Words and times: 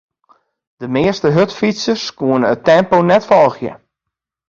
De 0.81 0.87
measte 0.95 1.27
hurdfytsers 1.35 2.05
koene 2.17 2.47
it 2.55 2.63
tempo 2.71 2.97
net 3.09 3.27
folgje. 3.29 3.73